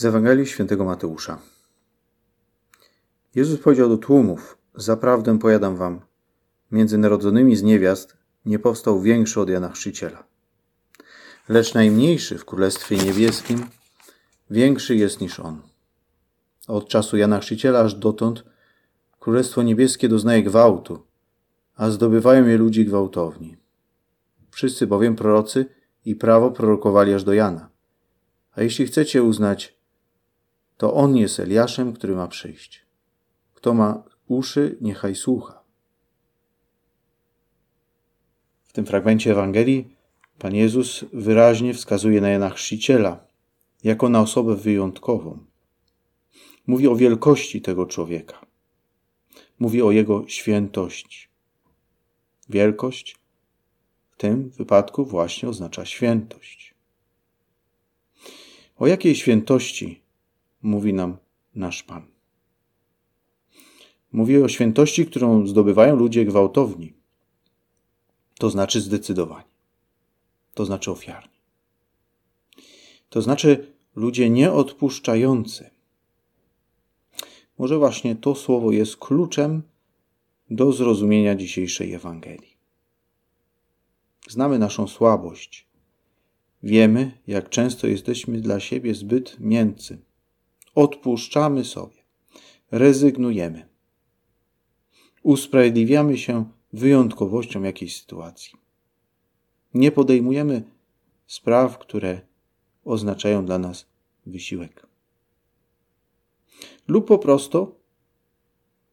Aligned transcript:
Z 0.00 0.04
Ewangelii 0.04 0.46
Świętego 0.46 0.84
Mateusza. 0.84 1.38
Jezus 3.34 3.60
powiedział 3.60 3.88
do 3.88 3.96
tłumów: 3.96 4.58
Zaprawdę 4.74 5.38
powiadam 5.38 5.76
wam, 5.76 6.00
między 6.70 6.98
narodzonymi 6.98 7.56
z 7.56 7.62
niewiast 7.62 8.16
nie 8.44 8.58
powstał 8.58 9.00
większy 9.00 9.40
od 9.40 9.48
Jana 9.48 9.68
Chrzciciela. 9.68 10.24
Lecz 11.48 11.74
najmniejszy 11.74 12.38
w 12.38 12.44
Królestwie 12.44 12.96
Niebieskim 12.96 13.66
większy 14.50 14.96
jest 14.96 15.20
niż 15.20 15.40
on. 15.40 15.62
Od 16.68 16.88
czasu 16.88 17.16
Jana 17.16 17.40
Chrzciciela 17.40 17.80
aż 17.80 17.94
dotąd 17.94 18.44
Królestwo 19.18 19.62
Niebieskie 19.62 20.08
doznaje 20.08 20.42
gwałtu, 20.42 21.02
a 21.76 21.90
zdobywają 21.90 22.46
je 22.46 22.58
ludzi 22.58 22.84
gwałtowni. 22.84 23.56
Wszyscy 24.50 24.86
bowiem 24.86 25.16
prorocy 25.16 25.66
i 26.04 26.16
prawo 26.16 26.50
prorokowali 26.50 27.14
aż 27.14 27.24
do 27.24 27.32
Jana. 27.32 27.68
A 28.52 28.62
jeśli 28.62 28.86
chcecie 28.86 29.22
uznać, 29.22 29.79
to 30.80 30.94
on 30.94 31.16
jest 31.16 31.40
Eliaszem, 31.40 31.92
który 31.92 32.14
ma 32.14 32.28
przyjść. 32.28 32.82
Kto 33.54 33.74
ma 33.74 34.02
uszy, 34.28 34.78
niechaj 34.80 35.14
słucha. 35.14 35.62
W 38.64 38.72
tym 38.72 38.86
fragmencie 38.86 39.32
Ewangelii 39.32 39.96
Pan 40.38 40.54
Jezus 40.54 41.04
wyraźnie 41.12 41.74
wskazuje 41.74 42.20
na 42.20 42.28
Jana 42.28 42.50
Chrzciciela 42.50 43.24
jako 43.84 44.08
na 44.08 44.20
osobę 44.20 44.56
wyjątkową. 44.56 45.38
Mówi 46.66 46.88
o 46.88 46.96
wielkości 46.96 47.62
tego 47.62 47.86
człowieka. 47.86 48.46
Mówi 49.58 49.82
o 49.82 49.90
jego 49.90 50.28
świętości. 50.28 51.28
Wielkość 52.48 53.16
w 54.10 54.16
tym 54.16 54.50
wypadku 54.50 55.04
właśnie 55.04 55.48
oznacza 55.48 55.84
świętość. 55.84 56.74
O 58.76 58.86
jakiej 58.86 59.14
świętości 59.14 60.00
mówi 60.62 60.94
nam 60.94 61.16
nasz 61.54 61.82
Pan? 61.82 62.02
Mówi 64.12 64.42
o 64.42 64.48
świętości, 64.48 65.06
którą 65.06 65.46
zdobywają 65.46 65.96
ludzie 65.96 66.24
gwałtowni. 66.24 66.92
To 68.38 68.50
znaczy 68.50 68.80
zdecydowanie. 68.80 69.50
To 70.54 70.64
znaczy 70.64 70.90
ofiarnie. 70.90 71.40
To 73.08 73.22
znaczy 73.22 73.72
ludzie 73.96 74.30
nieodpuszczający. 74.30 75.70
Może 77.58 77.78
właśnie 77.78 78.16
to 78.16 78.34
słowo 78.34 78.72
jest 78.72 78.96
kluczem 78.96 79.62
do 80.50 80.72
zrozumienia 80.72 81.34
dzisiejszej 81.34 81.92
Ewangelii. 81.92 82.56
Znamy 84.28 84.58
naszą 84.58 84.88
słabość. 84.88 85.66
Wiemy, 86.62 87.18
jak 87.26 87.50
często 87.50 87.86
jesteśmy 87.86 88.40
dla 88.40 88.60
siebie 88.60 88.94
zbyt 88.94 89.40
miękcy. 89.40 89.98
Odpuszczamy 90.80 91.64
sobie, 91.64 91.96
rezygnujemy. 92.70 93.68
Usprawiedliwiamy 95.22 96.18
się 96.18 96.50
wyjątkowością 96.72 97.62
jakiejś 97.62 98.00
sytuacji. 98.00 98.52
Nie 99.74 99.92
podejmujemy 99.92 100.62
spraw, 101.26 101.78
które 101.78 102.20
oznaczają 102.84 103.46
dla 103.46 103.58
nas 103.58 103.86
wysiłek. 104.26 104.86
Lub 106.88 107.06
po 107.08 107.18
prostu 107.18 107.74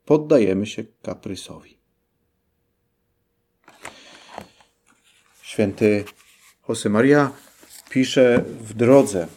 poddajemy 0.06 0.66
się 0.66 0.84
kaprysowi. 1.02 1.78
Święty 5.42 6.06
Josemaria 6.70 7.32
pisze 7.90 8.46
w 8.60 8.74
drodze. 8.74 9.28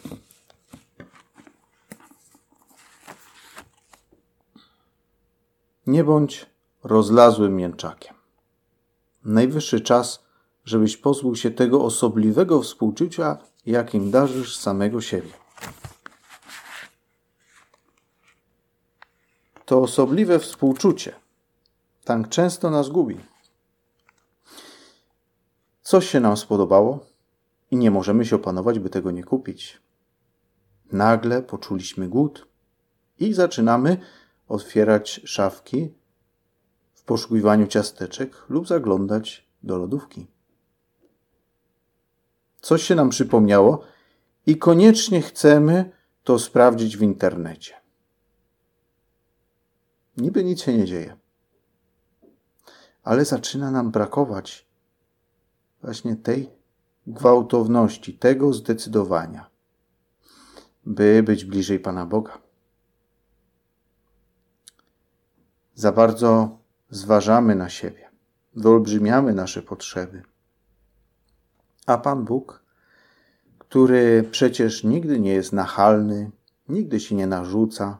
Nie 5.87 6.03
bądź 6.03 6.45
rozlazłym 6.83 7.55
mięczakiem. 7.55 8.15
Najwyższy 9.25 9.81
czas, 9.81 10.23
żebyś 10.65 10.97
pozbył 10.97 11.35
się 11.35 11.51
tego 11.51 11.85
osobliwego 11.85 12.61
współczucia, 12.61 13.37
jakim 13.65 14.11
darzysz 14.11 14.57
samego 14.57 15.01
siebie. 15.01 15.31
To 19.65 19.81
osobliwe 19.81 20.39
współczucie 20.39 21.21
tak 22.05 22.29
często 22.29 22.69
nas 22.69 22.89
gubi. 22.89 23.19
Coś 25.81 26.09
się 26.09 26.19
nam 26.19 26.37
spodobało 26.37 27.05
i 27.71 27.75
nie 27.75 27.91
możemy 27.91 28.25
się 28.25 28.35
opanować, 28.35 28.79
by 28.79 28.89
tego 28.89 29.11
nie 29.11 29.23
kupić. 29.23 29.81
Nagle 30.91 31.41
poczuliśmy 31.41 32.07
głód 32.07 32.47
i 33.19 33.33
zaczynamy 33.33 33.97
otwierać 34.51 35.21
szafki 35.23 35.93
w 36.93 37.03
poszukiwaniu 37.03 37.67
ciasteczek 37.67 38.45
lub 38.49 38.67
zaglądać 38.67 39.47
do 39.63 39.77
lodówki. 39.77 40.27
Coś 42.61 42.83
się 42.83 42.95
nam 42.95 43.09
przypomniało 43.09 43.83
i 44.45 44.57
koniecznie 44.57 45.21
chcemy 45.21 45.91
to 46.23 46.39
sprawdzić 46.39 46.97
w 46.97 47.01
internecie. 47.01 47.73
Niby 50.17 50.43
nic 50.43 50.61
się 50.61 50.77
nie 50.77 50.85
dzieje, 50.85 51.17
ale 53.03 53.25
zaczyna 53.25 53.71
nam 53.71 53.91
brakować 53.91 54.67
właśnie 55.81 56.15
tej 56.15 56.49
gwałtowności, 57.07 58.17
tego 58.17 58.53
zdecydowania, 58.53 59.49
by 60.85 61.23
być 61.23 61.45
bliżej 61.45 61.79
Pana 61.79 62.05
Boga. 62.05 62.50
Za 65.81 65.91
bardzo 65.91 66.57
zważamy 66.89 67.55
na 67.55 67.69
siebie, 67.69 68.09
wyolbrzymiamy 68.55 69.33
nasze 69.33 69.61
potrzeby. 69.61 70.23
A 71.85 71.97
Pan 71.97 72.25
Bóg, 72.25 72.63
który 73.59 74.23
przecież 74.31 74.83
nigdy 74.83 75.19
nie 75.19 75.33
jest 75.33 75.53
nachalny, 75.53 76.31
nigdy 76.69 76.99
się 76.99 77.15
nie 77.15 77.27
narzuca, 77.27 77.97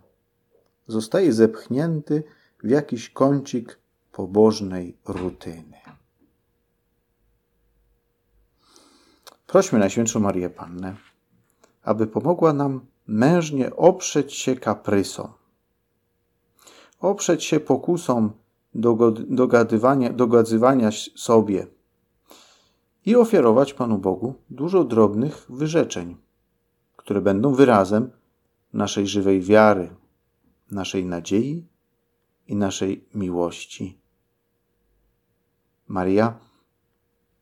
zostaje 0.88 1.34
zepchnięty 1.34 2.24
w 2.64 2.70
jakiś 2.70 3.10
kącik 3.10 3.80
pobożnej 4.12 4.98
rutyny. 5.06 5.78
Prośmy 9.48 9.80
Najświętszą 9.80 10.20
Marię 10.20 10.50
Pannę, 10.50 10.96
aby 11.84 12.08
pomogła 12.08 12.54
nam 12.54 12.86
mężnie 13.08 13.76
oprzeć 13.76 14.34
się 14.34 14.56
kaprysom, 14.56 15.41
oprzeć 17.02 17.44
się 17.44 17.60
pokusom 17.60 18.32
dogadywania, 19.30 20.14
dogadywania 20.14 20.90
sobie 21.16 21.68
i 23.06 23.16
ofiarować 23.16 23.74
Panu 23.74 23.98
Bogu 23.98 24.34
dużo 24.50 24.84
drobnych 24.84 25.46
wyrzeczeń, 25.50 26.18
które 26.96 27.22
będą 27.22 27.54
wyrazem 27.54 28.12
naszej 28.74 29.08
żywej 29.08 29.42
wiary, 29.42 29.90
naszej 30.72 31.06
nadziei 31.06 31.68
i 32.48 32.56
naszej 32.56 33.06
miłości. 33.16 33.98
Maria 35.88 36.40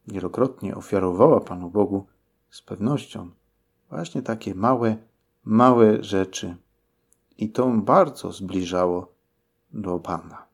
wielokrotnie 0.07 0.75
ofiarowała 0.75 1.39
Panu 1.39 1.69
Bogu 1.69 2.05
z 2.49 2.61
pewnością 2.61 3.29
właśnie 3.89 4.21
takie 4.21 4.55
małe, 4.55 4.97
małe 5.43 6.03
rzeczy. 6.03 6.55
I 7.37 7.49
to 7.49 7.67
bardzo 7.67 8.31
zbliżało 8.31 9.18
do 9.71 9.99
Pana. 9.99 10.48